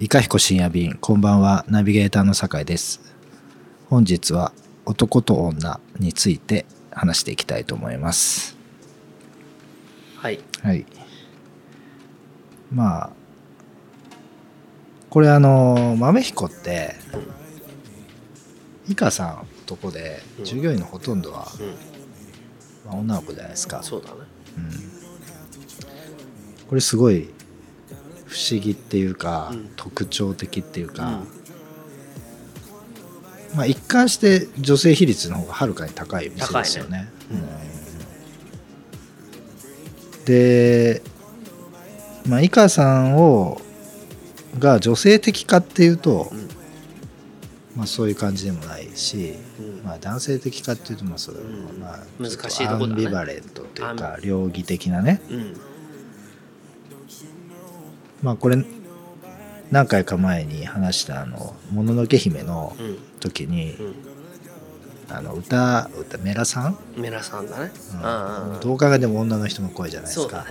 [0.00, 3.00] いかひこ深夜便こんばんはナビゲーターの酒井です。
[3.90, 4.52] 本日は
[4.86, 8.56] 男と女について話していきたいと思います。
[10.18, 10.38] はい。
[10.62, 10.86] はい。
[12.72, 13.10] まあ
[15.10, 16.94] これあの豆彦って
[18.88, 20.44] いかさんとこでうん。
[20.44, 21.66] 従業員のほとんどは、うん。
[22.88, 23.82] まあ、女の子じゃないですか。
[23.82, 24.14] そうだね。
[24.58, 24.70] うん、
[26.68, 27.30] これすごい
[28.28, 29.70] 不思議っていうか、うん。
[29.74, 31.12] 特徴的っていうか、うん。
[33.56, 36.98] まあ一貫して女性比率の方がはるかに高い店ですよね。
[36.98, 37.08] ね。
[37.30, 37.34] う
[40.22, 40.24] ん。
[40.26, 41.00] で、
[42.28, 43.58] まあ、井川さんを
[44.58, 46.48] が女性的かっていうと、うん。
[47.74, 49.82] まあ、そういう感じでもないし、うん。
[49.84, 51.80] まあ、男性的かっていうとまあそう、うん。
[51.80, 55.22] まあ、難しいアンビバレントというアか両義的なね。
[55.30, 55.56] うん
[58.22, 58.56] まあこれ
[59.70, 62.98] 何回か前に話したあの「もののけ姫」のうん。
[63.20, 63.94] 時に、うん。
[65.10, 67.72] あの歌歌メラさん、メラさんだね。
[67.94, 68.60] うん。
[68.60, 70.44] どう考えても女の人の声じゃないですか。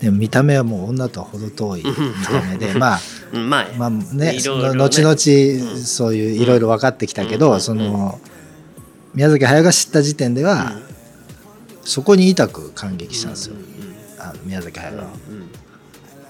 [0.00, 1.92] でも見た目はもう女とは程遠い見
[2.26, 3.00] た目でまあ
[3.32, 3.50] うん。
[3.50, 4.38] まあまあねね。
[4.38, 5.82] 後々うん。
[5.82, 7.60] そういういろいろ分かってきたけど、うん。
[7.60, 8.20] その
[9.14, 10.72] 宮崎駿が知った時点では、
[11.84, 13.56] そこに痛く感激したんですよ、
[14.18, 15.04] あの宮崎駿は、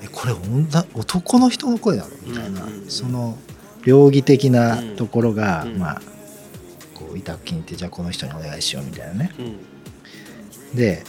[0.05, 2.11] えこれ女男の人の声なの？
[2.27, 3.39] みたいな、その
[3.85, 5.79] 両義的なところが、うん。
[5.79, 6.03] まあ
[6.95, 9.33] こう痛く気に入ってじゃあこの人にお願いしようみたいなね。
[10.75, 11.03] で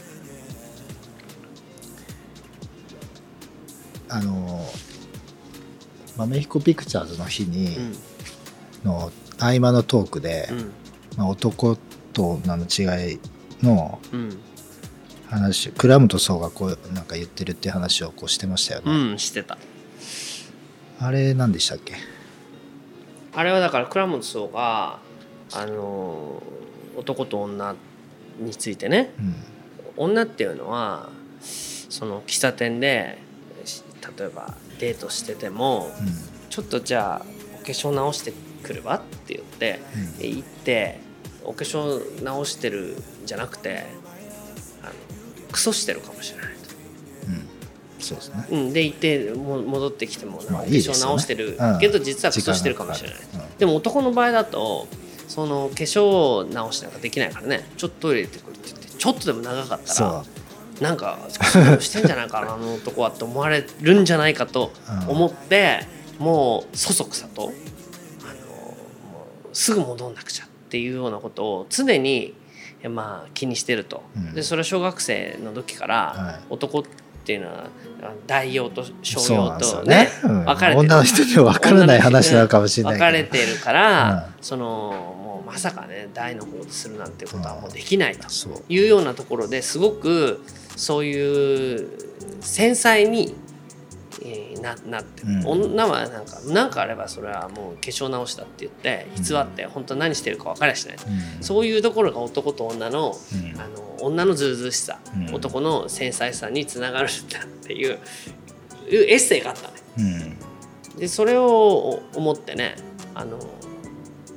[4.07, 4.65] あの
[6.17, 7.93] 豆彦ピクチャーズの日に、うん。
[8.85, 10.71] の合間のトークで、うん。
[11.17, 11.75] まあ、男
[12.13, 13.19] と女の違い
[13.61, 13.99] の
[15.31, 19.57] うん話倉本壮がこうなんか言ってるっていう話をこうしてましたよね、うんしてた。
[20.99, 21.95] あれ何でしたっけ？
[23.33, 24.99] あれはだから倉本壮が
[25.53, 26.41] あの
[26.95, 27.75] 男と女
[28.39, 29.13] についてね。
[29.19, 29.35] うん。
[29.97, 31.09] 女っていうのは
[31.41, 33.17] その喫茶店で
[33.65, 33.83] し
[34.17, 35.89] 例えばデートしてても
[36.49, 37.25] ちょっとじゃあ
[37.55, 38.33] お化粧直して
[38.63, 40.17] くるわって言ってうん。
[40.17, 40.99] で行って
[41.43, 43.85] お化粧直してるんじゃなくて
[45.55, 46.53] クソしてるかもしれないと。
[47.29, 47.33] うん。
[47.35, 47.47] うん。
[47.99, 48.45] そうですね。
[48.51, 51.79] うん、で行っても戻ってきてもなんかお化粧直してるうん。
[51.79, 53.19] けど実はクソしてるかもしれない。
[53.19, 53.59] 時間がかかる。
[53.59, 54.87] でも男の場合だと
[55.29, 57.63] その化粧直しなんかできないからね。
[57.77, 60.23] ちょっとトイレ行ってくるって言ってちょっとでも長かったそら
[60.81, 61.19] なんか
[61.79, 64.73] してんじゃないかなあの男はって思われるんじゃないかと
[65.07, 65.85] 思って、
[66.19, 67.55] もうそそくさとあのも
[69.51, 72.33] うすぐ戻んなくちゃっていうようなことを常に
[72.89, 74.33] まあ気にしてると、うん。
[74.33, 76.43] でそれは小学生の時からはい。
[76.49, 76.83] 男っ
[77.25, 77.65] ていうのは
[78.03, 80.45] あ大用とう小用とねね、うん。
[80.45, 80.87] 分かれてる。
[80.87, 88.27] 女の人には分からない話なのかもしれない分かれてるから、うそのもうまさかね大の方でするなんてことはもうできないと
[88.69, 90.43] いうようなところですごく
[90.75, 91.89] そういう
[92.41, 93.33] 繊細に、
[94.25, 95.47] えーななってる、うん。
[95.47, 100.97] 女はなんかなんかあればそれはもう化粧直しだって言って偽って本当は何してるか分かりゃしない、
[101.37, 101.43] うん。
[101.43, 103.61] そういうところが男と女のうん。
[103.61, 105.35] あの女のずうずうしさ、うん。
[105.35, 107.99] 男の繊細さにつながるんだっていう
[108.89, 109.73] いうエッセイがあったね。
[110.93, 110.99] うん。
[110.99, 112.75] でそれを思ってね
[113.13, 113.39] あの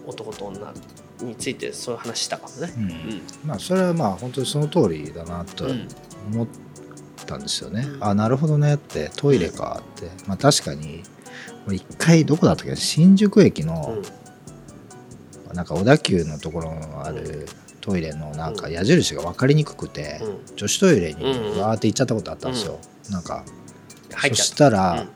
[0.07, 0.73] 男と女
[1.21, 2.73] についてそういう話したかもね。
[2.77, 2.83] うん。
[2.83, 3.23] うん。
[3.45, 5.89] まあそれはまあ本当にその通りだなとうん。
[6.33, 6.47] 思っ
[7.29, 8.05] たんですよね、うん。
[8.05, 8.75] あなるほどね。
[8.75, 11.03] ってトイレかって、まあ確かに
[11.67, 12.75] 俺一回どこだったっけ？
[12.77, 13.99] 新宿駅の
[15.53, 17.47] なんか小田急のところのある
[17.81, 20.57] トイレのなんか矢印が分かりにくくて、うん。
[20.57, 21.25] 女子トイレに
[21.61, 22.79] わーって行っちゃったことあったんですよ、
[23.11, 23.45] なんか
[24.11, 25.07] そしたら、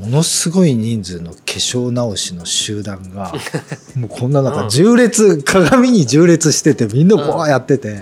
[0.00, 3.32] ものすごい人数の化粧直しの集団が
[3.96, 4.68] もうこんななんかうん。
[4.68, 8.00] 縦列、鏡に縦列しててみんなこうやってて、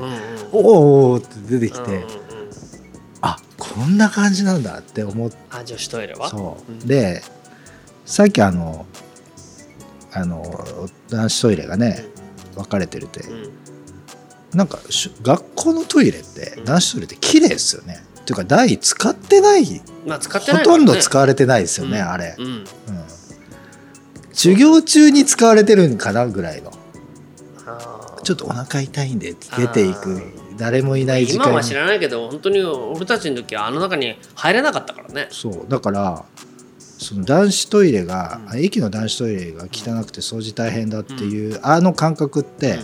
[0.51, 2.05] おーおーって出てきて、
[3.77, 5.37] うんな感じなんだって思って。
[5.51, 6.29] あ女子トイレは？
[6.29, 6.79] そう、うん。
[6.81, 7.23] で
[8.07, 8.87] さっきあの
[10.13, 10.43] あの
[11.09, 12.05] 男子トイレがね
[12.55, 13.51] 分かれてるって、うん。
[14.53, 16.65] なんかし学校のトイレってうん。
[16.65, 20.73] 男子トイレって綺麗ですよね、っていうか台使ってないまあ使ってほないね。
[20.73, 22.09] とんど使われてないですよね、うん。
[22.09, 22.47] あれ、うん。
[22.47, 22.67] うん。
[24.33, 26.73] 授業中に使われてるんかなぐらいの。
[28.23, 30.23] ちょっとお腹痛いんで出ていく
[30.57, 31.45] 誰もいない時間。
[31.45, 35.29] に今は知らないけど本当に俺たちの時はあの中に入れなかったからね。
[35.31, 35.67] そう。
[35.69, 36.25] だから
[36.79, 38.51] その男子トイレが、うん。
[38.51, 42.79] あ駅の男子トイレが汚くて掃除大変だっていう、あの感覚って、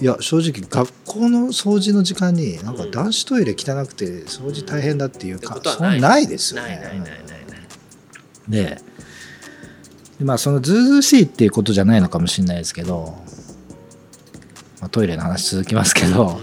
[0.00, 2.90] いや正直学校の掃除の時間になんかうん。
[2.90, 6.68] 男子トイレ汚くて掃除大変だっていうか、ってことはそんなないですよね。
[6.68, 7.18] ないないないない
[8.48, 8.78] で
[10.20, 13.16] まあそのずうずうしいっていうことじゃないのかもしれないですけど、
[14.84, 16.38] まあ、トイレの話続きますけど、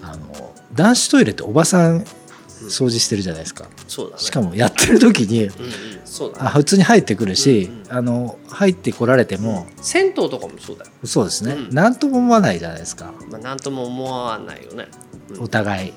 [0.00, 4.22] あの男子トイレっておばさん掃除してるじゃないですか、そうだね。
[4.22, 5.72] しかもやってる時にうんうん。
[6.06, 6.46] そうだね。
[6.46, 11.74] あ普通に入ってくるし、うんあの入ってこられても、銭湯とかもそうだよ、そうですね、うん。
[11.74, 13.12] なんとも思わないじゃないですか。
[13.30, 14.88] まあ、なんとも思わないよね。
[15.34, 15.42] うん。
[15.42, 15.92] お互い。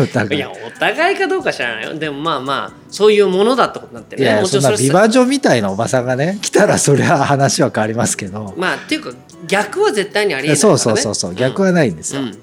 [0.00, 0.30] お互い。
[0.38, 0.38] い。
[0.38, 1.94] いやお互いかどうか知らないよ。
[1.94, 4.28] でもまあまあそういうものだってことになってるね。
[4.28, 9.12] いやそんなもちろんそれビバ女みたいなおばさんがね来たらそりゃ話は変わりますけど、まあっていうか
[9.46, 11.34] 逆は絶対にありえないね、そうそうそうそう。
[11.34, 12.28] 逆はないんですよ、うん。
[12.28, 12.42] うんうんうん。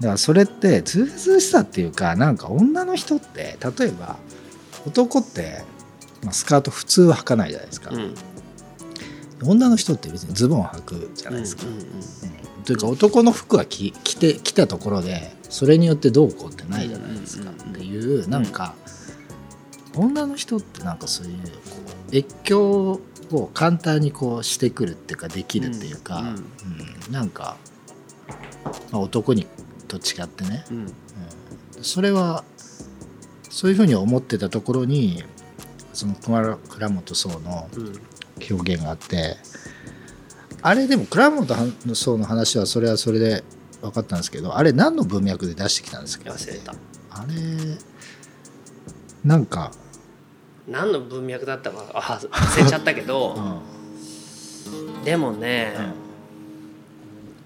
[0.00, 4.16] だからそれってずうずうしさっていうかなんか女の人って例えば
[4.86, 5.64] 男って、
[6.22, 8.14] まあ、スカート普通は履かないじゃないですか、うん。
[9.42, 12.62] 女の人って別にズボン履くじゃないですか、うんうんうん。
[12.64, 17.50] というか男の服は着着て着たところでそれによってどうこうってないじゃないですか。
[17.50, 17.74] うんうんうん。
[17.74, 18.74] っていうなんか
[19.96, 21.40] 女の人ってなんかそういうこ
[22.12, 23.00] う越境
[23.32, 26.30] を簡単にこうしてくるっていうかできるっていうか、うんう
[27.10, 27.12] ん。
[27.12, 27.56] なんか、
[28.90, 29.46] まあ、男に
[29.86, 30.76] と違ってね、うん。
[30.78, 30.94] うん。
[31.82, 32.44] それは
[33.50, 35.22] そういうふうに思ってたところに
[35.92, 38.00] その倉倉本壮のうん。
[38.48, 39.36] 表現があって
[40.62, 43.42] あれでも倉本壮の話はそれはそれで
[43.80, 46.30] 分かったんですけどあれ何の文脈で出してきたんですか？
[46.30, 46.72] 忘れた。
[47.10, 47.34] あれ
[49.24, 49.72] なんか、
[50.68, 55.04] 何の文脈だったかあ忘れちゃったけうどん。
[55.04, 55.74] でもね、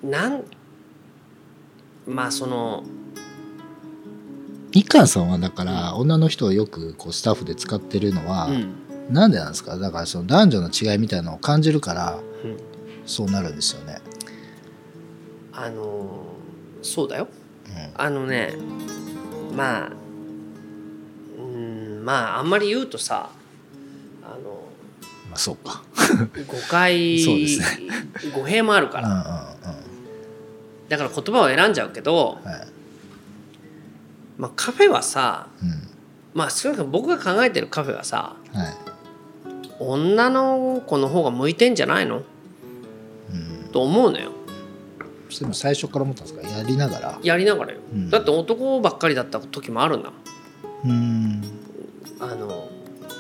[0.03, 0.43] なん
[2.07, 2.83] まあその
[4.75, 8.75] みかんさんはだから女の人をよくこうスタッフで使ってるのは、うん。
[9.15, 9.77] なんでなんですか？
[9.79, 12.57] だからその男女の違いみたいなのを感じるからうん。
[13.07, 13.99] そうなるんですよね。
[15.53, 17.29] あのーそうだよ。
[17.67, 17.73] うん。
[17.95, 18.55] あのね
[19.57, 20.02] まあうん
[22.03, 23.31] まああんまり言うとさ
[24.25, 24.35] あの
[25.29, 25.83] まあそうか。
[26.47, 27.61] 誤解そうです
[28.35, 29.23] 語弊もあるかうんうんうん。
[29.23, 29.29] ら
[30.89, 32.69] だから言葉を選んじゃうけど、はい。
[34.37, 35.89] まあ、カフェはさうん。
[36.35, 38.75] まあ少なくとも僕が考えてるカフェはさはい。
[39.79, 42.23] 女の子の方が向いてんじゃないの？
[43.33, 44.33] うん、と思うのよ。
[45.31, 46.47] それも最初から思ったんですか？
[46.47, 47.19] やりながら？
[47.23, 48.11] やりながらよ、うん。
[48.11, 50.13] だって男ばっかりだった時もあるんだ
[50.85, 51.43] うん
[52.23, 52.71] あの、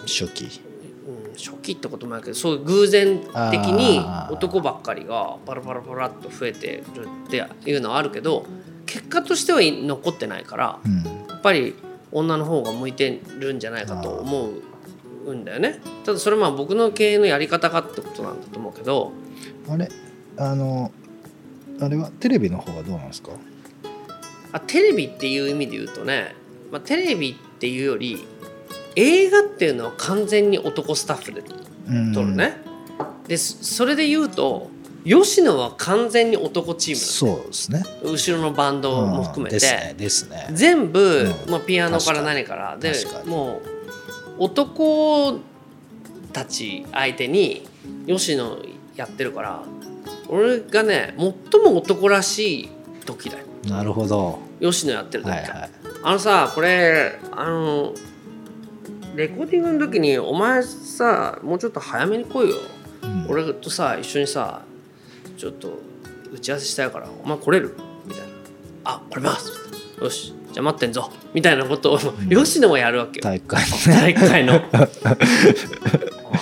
[0.02, 0.60] 初期。
[1.04, 3.18] うん、初期ってこともあるけどそういう偶然
[3.50, 4.00] 的に
[4.30, 8.46] 男ばっかりがパラパラパラっと増えてるっていうのはあるけど
[8.86, 11.02] 結果としては残ってないからうん。
[11.28, 11.74] やっぱり
[12.12, 14.50] 女の方が向いてるんじゃないかと思
[15.26, 15.80] うんだよね。
[16.04, 19.10] ただそれはまあ僕の経営のやり方かってことなんだと思うけど
[19.68, 19.88] あれ？
[20.36, 20.92] あの
[21.80, 23.32] あれはテレビの方はどうなんですか？
[24.52, 26.36] あテレビっていう意味で言うとね、
[26.70, 28.24] まあ、テレビっていうより
[28.96, 31.42] 映画っていうのは完全に男スタッフで
[31.88, 32.58] うん撮るね、
[33.26, 34.70] でそそれで言うと
[35.04, 37.82] 吉野は完全に男チーそうですね。
[38.04, 39.56] ム後ろのバンドも含めて、
[39.90, 40.36] うんですね。
[40.36, 40.48] ね。
[40.52, 42.94] 全部、うんまあ、ピアノから何からで
[43.26, 43.60] も
[44.38, 45.40] う男
[46.32, 47.66] たち相手に
[48.06, 48.58] 吉野
[48.94, 49.62] やってるから
[50.28, 52.68] 俺がね最も男らしい
[53.04, 54.38] 時だよなるほど。
[54.60, 55.70] 吉野やってる時、はいはい。
[56.04, 57.92] あのさこれあの
[59.14, 62.56] レコーディングの時にお前さもうちょっと早めに来いよ、
[63.02, 63.26] うん。
[63.28, 64.62] 俺とさ一緒にさ
[65.36, 65.78] ちょっと
[66.32, 67.76] 打ち合わせしたいからお前来れる？
[68.06, 68.26] みたいな
[68.84, 69.52] 「あ来れます」
[70.00, 70.34] よし。
[70.52, 71.10] じゃあ待ってんぞ。
[71.32, 73.22] みたいなことを吉野もやるわけよ。
[73.22, 74.14] 体育会のね。
[74.14, 74.88] 大会の「あ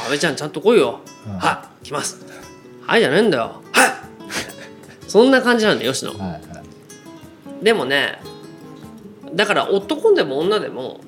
[0.06, 1.38] 阿部ちゃんちゃんと来いよ、うん。
[1.38, 2.18] はい来ます」
[2.86, 3.90] 「はい」じゃねえんだよ「はい」
[5.08, 7.64] そんな感じなんだよ吉野はいはい。
[7.64, 8.20] でもね
[9.34, 11.00] だから男でも女でも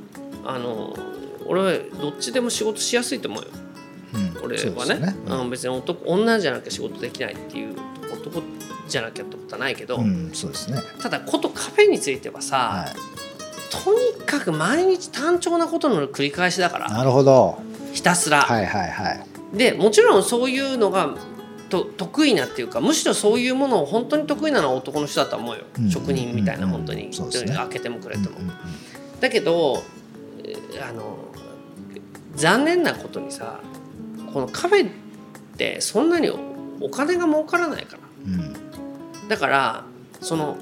[0.44, 0.96] あの
[1.46, 3.48] 俺はどっちでも仕事しやすいと思うよ。
[4.14, 4.44] うん。
[4.44, 4.94] 俺はね。
[4.96, 5.14] ね。
[5.26, 7.76] うん、別に男女じゃなきゃ仕事できないっていう
[8.12, 8.42] 男
[8.88, 10.78] じゃなきゃってことはないけど、うん、そうですね。
[11.00, 12.86] ただことカフェについてはさ、は
[13.70, 16.90] とにかく毎日単調なことの繰り返しだからい。
[16.90, 17.58] なるほど。
[17.92, 19.56] ひたすら、はいはいはい。
[19.56, 21.14] でもちろんそういうのが
[21.68, 25.90] と得意なっていうかむしろそういうものを本当に得意なのは男の人だと思うよ、うん。
[25.90, 26.70] 職人みたいなうん。
[26.72, 27.54] 本当に、そうですね。
[27.54, 28.36] 開けてもくれても、
[29.20, 29.82] だけど
[30.44, 31.31] えーあの
[32.34, 33.60] 残念なことにさ
[34.32, 34.92] このカフェっ
[35.56, 36.38] てそんなにお
[36.80, 38.02] お金が儲からないから。
[38.26, 38.34] うん。
[38.34, 38.62] うん
[39.28, 39.84] だから
[40.20, 40.58] その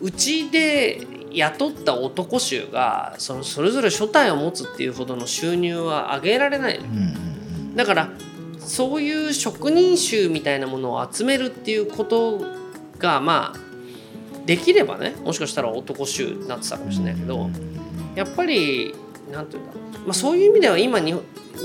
[0.00, 6.86] うちで雇った男衆がそのそれぞれ所帯を持つっていうほどの収入は上げられないの。
[6.86, 8.10] うんうんだから
[8.58, 12.40] そういう職人衆みたいなものを集めるっていうこと
[12.98, 13.58] がまあ
[14.46, 17.52] できればねもしかしたら男衆になってたかもしれないけど、うん。
[18.14, 18.94] やっぱり
[19.32, 19.72] なんていうんだ
[20.04, 21.22] まあ、そういう意味では今にう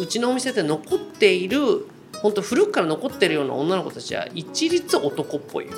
[0.07, 1.85] ちのお店で残っている
[2.21, 5.65] 本当古くから残ってるような女の子たちは一律男っぽい。
[5.67, 5.73] よ。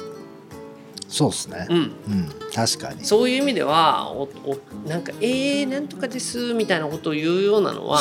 [1.08, 1.66] そうですね。
[1.70, 2.30] うん、うん。
[2.54, 3.04] 確かに。
[3.04, 8.00] そういう意味ではおおなんか「えー、なんとかです」みたいなことを言うようなのは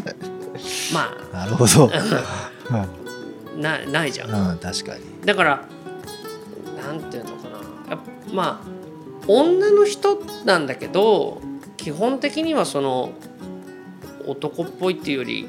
[0.92, 1.90] まなるほど。
[2.70, 2.86] あ
[3.56, 4.30] なないじゃん。
[4.30, 5.00] うん、うん、確かに。
[5.24, 5.64] だから
[6.86, 7.90] なんていうのかな。
[7.90, 8.80] やっぱまあ
[9.26, 11.40] 女の人なんだけど
[11.80, 13.12] 基本的にはその
[14.26, 15.48] 男っぽいっていうより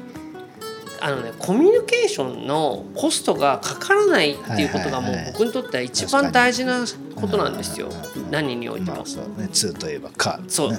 [1.00, 6.84] あのねコミュニケーションのコストがかからないっていうことがもう僕にとっては一番大事な
[7.16, 7.90] ことなんですよ。
[8.30, 8.98] 何においても。
[8.98, 9.06] まあ。
[9.06, 10.72] そうね2といえばかそう。
[10.72, 10.78] ね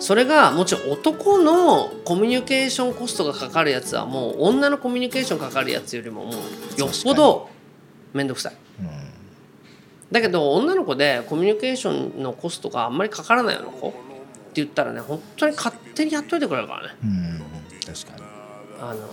[0.00, 7.48] それがもちろん男のコミュニケーションコストがかかるやつはもう女のコミュニケーションかかるやつよりももうよっぽど
[8.12, 8.56] 面倒くさい。
[8.80, 8.88] うん。
[10.12, 14.07] だけど女の子でコミュニケーションのコストがあんまりかからないような子
[14.60, 16.96] 言ったらね本当に勝手にやっといてくれるからね。
[17.02, 17.42] うん
[17.86, 18.22] 確かに。
[18.80, 19.08] あの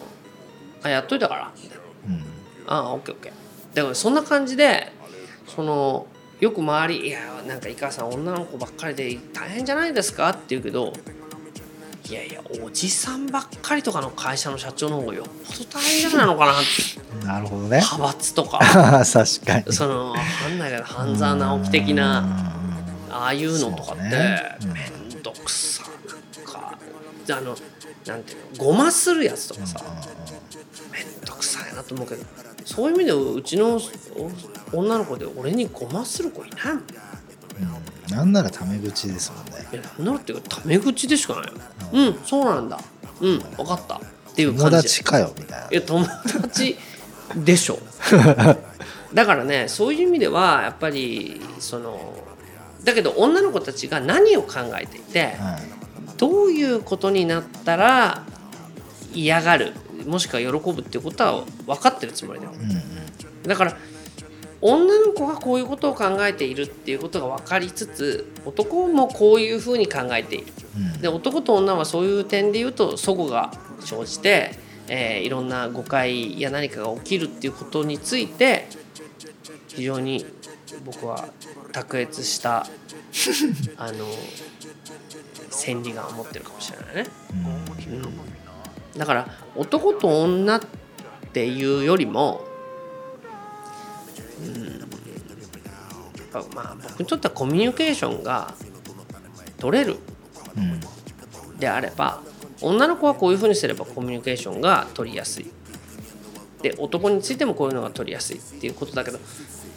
[0.83, 1.51] あやっといたから。
[1.61, 2.23] みたいなうん。
[2.67, 3.75] ああオッケーオッケー。
[3.75, 4.91] だからそんな感じで
[5.47, 6.07] その
[6.39, 10.93] よく周り「いやなんか井川さん女の子ばっかりで大変じゃないですか?」って言うけど
[12.07, 16.65] いやいやおじさんばっかりとかの会社の社長の方がよっぽど大変じゃないのかなって。
[17.25, 17.77] なるほどね。
[17.77, 18.59] 派閥とか。
[18.61, 19.73] 確かに。
[19.73, 22.23] そのわかんないけど半沢直樹的な
[23.09, 24.57] ああいうのとかってね。
[24.61, 24.69] うん。
[24.73, 24.94] 面倒
[25.44, 25.84] くさ
[26.46, 26.77] か。
[27.27, 27.56] あの
[28.06, 29.80] なんていうのごまするやつとかさ。
[30.92, 32.24] 面倒くさいなと思うけど。
[32.65, 33.80] そういう意味ではうちの
[34.72, 36.77] お女の子で俺にごまする子いないもん。
[36.80, 36.82] う
[38.12, 38.15] ん。
[38.15, 39.68] なんならタメ口ですもんね。
[39.72, 41.54] いやなんならっていうかタメ口でしかないよ。
[41.94, 42.80] うんそうなんだ。
[43.22, 43.96] うん分かった。
[43.96, 44.00] っ
[44.36, 44.88] ていう友感じ。
[44.88, 45.68] 達かよみたいな。
[45.72, 46.06] いや友
[46.42, 46.77] 達
[47.36, 47.80] でしょ。
[49.13, 52.25] だからねそういう意味ではやっぱりその
[52.86, 55.34] だけど女の子たちが何を考えていて
[56.18, 58.24] どういうことになったら
[59.13, 59.74] 嫌がる
[60.06, 62.51] もしくは喜ぶっていうことは分かってるつもりだよ。
[62.54, 63.44] うんうん。
[63.44, 63.77] だから
[64.62, 70.54] 女の子がこういうことを考えているっていうことが分かりつつ男もこういうふうに考えている。
[70.77, 71.01] うん。
[71.01, 74.51] で男と女はそういう点で言うと齟齬が生じて、
[74.88, 78.68] えーいろんな誤解や何かが起きるっていうことについて
[79.68, 80.25] 非常に
[80.86, 81.29] 僕は
[81.72, 82.65] 卓越した
[83.77, 84.05] あの
[85.50, 87.05] 千里眼を持ってるかもしれないね。
[88.93, 90.62] うん、だから男と女っ
[91.34, 92.41] ていうよりも、
[94.41, 94.79] うん、
[96.34, 98.53] やっぱまあ僕にとってはコミュニケーションが
[99.57, 99.98] 取れる
[100.57, 100.79] うん
[101.60, 102.22] であれば
[102.62, 105.51] 女の子はこういうふうにすればコミュニケーションが取りやすい
[106.62, 109.19] で男についてもこういうのが取りやすいっていうことだけど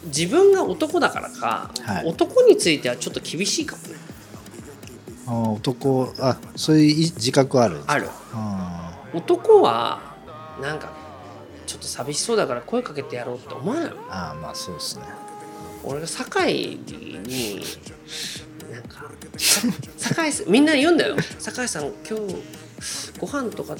[0.05, 2.05] 自分が男だからか、はい。
[2.05, 3.95] 男についてはちょっと厳しいかもね。
[5.27, 7.81] あ男あそういう自覚ある。
[7.85, 8.09] ある。
[8.33, 10.01] あ男は
[10.61, 10.91] なんか
[11.67, 13.91] ちょっと寂しそうだから声かけてやろうって思わない？
[14.09, 15.05] あーまあそうですね。
[15.83, 17.61] 俺が酒井に
[18.71, 19.11] なんか
[19.97, 21.15] 酒井さんみんな言うんだよ。
[21.39, 22.35] 酒井さん今日
[23.19, 23.75] ご飯とか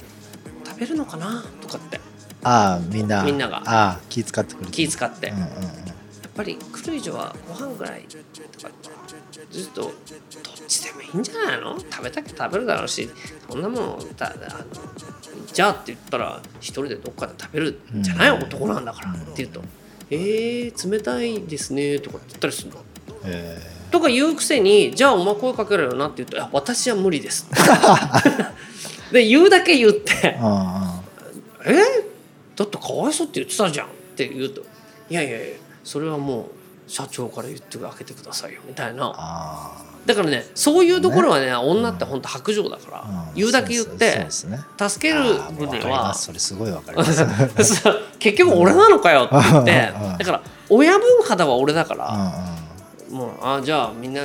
[0.66, 1.44] 食べるのかな？
[1.62, 2.00] とかって。
[2.44, 3.24] ああみんな。
[3.24, 3.58] みんなが。
[3.66, 5.48] ああ気使ってくれて気使って、やうんうん
[6.40, 8.74] ぱり来る以上はご飯ぐらいとか
[9.52, 9.92] ずっとどっ
[10.70, 11.78] ちでもいいんじゃないの？
[11.78, 13.10] 食べたきゃ食べるだろうし
[13.50, 14.66] そんなものだあの
[15.52, 18.44] じゃあって言ったら一人でどっかで食べるんじゃない、うん。
[18.44, 19.62] 男なんだからって言うと
[20.12, 22.78] 「えー、冷たいですね」とかって言ったりするの？
[23.26, 23.60] え
[23.92, 27.50] とか言うくせに「じゃあお前声かけろよな」って言うと「あ私は無理です」
[29.12, 30.14] で言うだけ言って。
[30.14, 31.02] ー、あ
[31.66, 31.76] 「え？
[32.56, 34.62] だってかわいそうって言ってたじゃん」って言うと
[35.10, 35.48] 「いやいやいや
[35.84, 36.50] それはも
[36.88, 39.14] う社長から言ってあげてくださいよ」みたいあな。
[39.16, 39.72] あ
[40.06, 43.36] だからねそういうところはね女って本当白状だから、あうん。
[43.36, 44.28] 言うだけ言ってね。
[44.30, 46.26] 助けるにはす。
[46.26, 47.26] それすごいわかります。
[48.18, 52.08] 結局俺なのかよって言ってうんだから親分肌は俺だから。
[52.08, 53.18] うんうん。
[53.18, 54.22] もうあじゃあみんな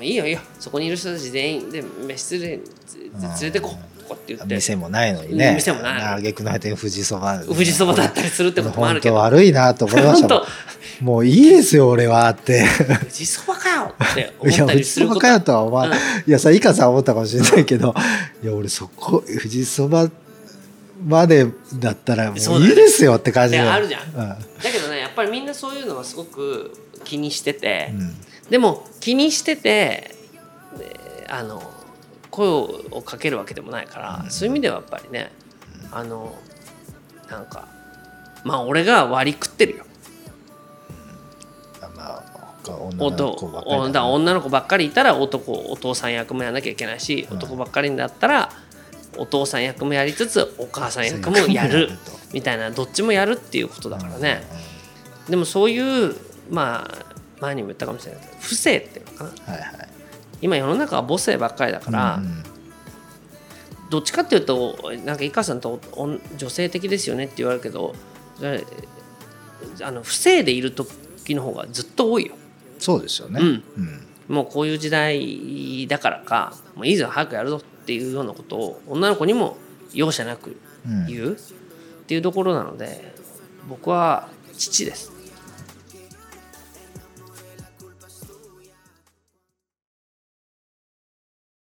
[0.00, 0.40] いいよいいよ。
[0.58, 2.60] そこにいる人たち全員で飯連れ連
[3.42, 4.01] れてこう。
[4.01, 4.54] とかって言って。
[4.54, 5.54] 店もないのにね。
[5.54, 6.02] 店もない。
[6.02, 9.14] あげくの果てに富士そば富士そばだったりするってこともあるけど。
[9.14, 10.42] 本当悪いなと思いました
[11.00, 12.64] も ういいですよ俺はって。
[13.00, 15.20] 富士そばかよってい思ったや富士りすること。
[15.20, 15.92] そばかよとは思わうん。
[15.92, 17.94] いやさいかさん思ったかもしれないけど。
[18.42, 20.08] いや俺そこ富士そば
[21.04, 24.02] までだったらもそういいですよって感じでであるじゃん。
[24.02, 24.14] うん。
[24.16, 26.72] だけどねやっぱりみんなそういうのはすごく
[27.04, 28.16] 気にしてて、うん。
[28.50, 30.14] でも気にしてて
[30.78, 31.62] であの
[32.32, 35.30] 声をかけるわけでもないから、そういう意味ではやっぱりね
[35.92, 36.34] あの
[37.30, 37.68] なんか
[38.42, 39.84] まあ俺が割り食ってるよ。
[41.94, 42.24] まあ
[42.64, 43.92] 女の子ばっかり。
[43.92, 48.50] だから女の子ばっかりいたら男お父さん役もやらなきゃいけないし、男ばっかりだったら
[49.18, 51.90] お父さん役もやりつつお母さん役もやる。
[52.32, 54.42] みたいなどっちもやるっていうことだからね、
[55.28, 55.78] でもそうい
[56.10, 56.16] う
[56.50, 57.04] まあ
[57.40, 59.88] 前にも言ったかもしれないけど不正っていうのかな、はいはい、
[60.42, 62.42] 今世の中は母性ばっかりだから、うんうん。
[63.88, 67.94] どっちかっていうとなんか井川さんとお女性的ですよねって言われるけど
[69.82, 72.34] あの不正でいる時の方がずっと多いよ。
[72.78, 73.62] そうですよね、うん。
[74.28, 74.34] うん。
[74.34, 79.56] もうこういう時代だからかもういいぞ早くやるぞっていうようなことを女の子にも
[79.92, 80.56] 容赦なく
[80.86, 81.06] うん。
[81.06, 81.36] 言うっ
[82.06, 83.14] ていうところなので
[83.68, 85.11] 僕は父です